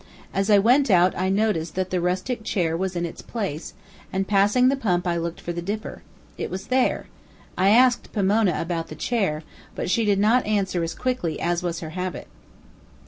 As 0.33 0.49
I 0.49 0.57
went 0.57 0.89
out 0.89 1.15
I 1.15 1.29
noticed 1.29 1.75
that 1.75 1.91
the 1.91 2.01
rustic 2.01 2.43
chair 2.43 2.75
was 2.75 2.95
in 2.95 3.05
its 3.05 3.21
place, 3.21 3.75
and 4.11 4.27
passing 4.27 4.67
the 4.67 4.75
pump 4.75 5.05
I 5.05 5.15
looked 5.15 5.39
for 5.39 5.53
the 5.53 5.61
dipper. 5.61 6.01
It 6.39 6.49
was 6.49 6.65
there. 6.73 7.05
I 7.55 7.69
asked 7.69 8.11
Pomona 8.11 8.59
about 8.59 8.87
the 8.87 8.95
chair, 8.95 9.43
but 9.75 9.91
she 9.91 10.03
did 10.03 10.17
not 10.17 10.43
answer 10.47 10.83
as 10.83 10.95
quickly 10.95 11.39
as 11.39 11.61
was 11.61 11.81
her 11.81 11.91
habit. 11.91 12.27